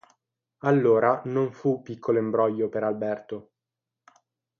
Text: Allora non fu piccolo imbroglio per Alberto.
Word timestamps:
Allora 0.61 1.21
non 1.25 1.51
fu 1.51 1.83
piccolo 1.83 2.17
imbroglio 2.17 2.69
per 2.69 2.83
Alberto. 2.83 3.51